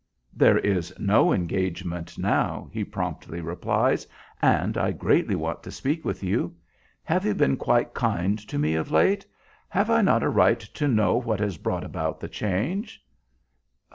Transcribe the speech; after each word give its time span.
"There 0.33 0.57
is 0.57 0.91
no 0.97 1.31
engagement 1.31 2.17
now," 2.17 2.69
he 2.71 2.83
promptly 2.83 3.39
replies; 3.39 4.07
"and 4.41 4.75
I 4.75 4.93
greatly 4.93 5.35
want 5.35 5.61
to 5.61 5.69
speak 5.71 6.03
with 6.03 6.23
you. 6.23 6.55
Have 7.03 7.23
you 7.23 7.35
been 7.35 7.55
quite 7.55 7.93
kind 7.93 8.39
to 8.47 8.57
me 8.57 8.73
of 8.73 8.89
late? 8.89 9.27
Have 9.69 9.91
I 9.91 10.01
not 10.01 10.23
a 10.23 10.27
right 10.29 10.59
to 10.59 10.87
know 10.87 11.17
what 11.17 11.39
has 11.39 11.57
brought 11.57 11.83
about 11.83 12.19
the 12.19 12.29
change?" 12.29 13.05